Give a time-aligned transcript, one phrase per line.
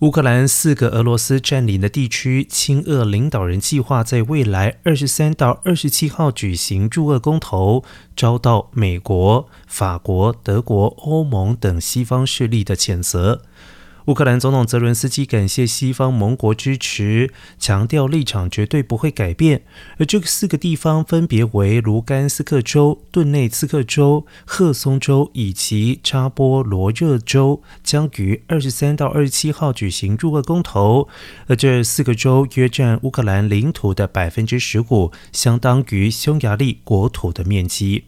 [0.00, 7.82] 乌克兰四个俄罗斯占领的地区亲俄领导人计划在未来二十三到二十七号举行驻俄公投，
[8.16, 13.42] 遭到美国、法国、德国、欧盟等西方势力的谴责。
[14.08, 19.64] 乌克兰总统泽伦斯基感谢西方盟国支持，强调立场绝对不会改变。
[19.98, 31.06] 而这四个地方分别为卢甘斯克州、顿内茨克州、赫松州以及扎波罗热州，将于二十三到二十七号举行入俄公投。
[31.46, 38.04] 而这四个州约占乌克兰领土的百分之十五，相当于匈牙利国土的面积。